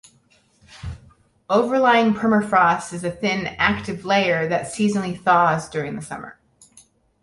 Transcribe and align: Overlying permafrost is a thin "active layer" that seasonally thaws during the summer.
Overlying 1.47 2.15
permafrost 2.15 2.91
is 2.91 3.03
a 3.03 3.11
thin 3.11 3.45
"active 3.59 4.03
layer" 4.03 4.47
that 4.47 4.63
seasonally 4.65 5.21
thaws 5.21 5.69
during 5.69 5.95
the 5.95 6.01
summer. 6.01 6.39